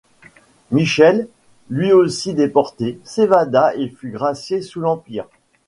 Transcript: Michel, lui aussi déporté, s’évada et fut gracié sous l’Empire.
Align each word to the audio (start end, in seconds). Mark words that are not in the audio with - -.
Michel, 0.71 1.27
lui 1.69 1.93
aussi 1.93 2.33
déporté, 2.33 2.99
s’évada 3.03 3.75
et 3.75 3.87
fut 3.87 4.09
gracié 4.09 4.63
sous 4.63 4.79
l’Empire. 4.81 5.27